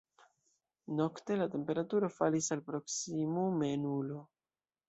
Nokte 0.99 1.37
la 1.41 1.47
temperaturo 1.57 2.11
falis 2.17 2.49
al 2.57 2.65
proksimume 2.71 3.73
nulo. 3.87 4.21